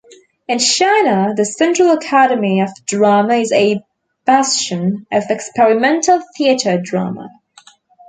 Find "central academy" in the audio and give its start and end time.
1.45-2.61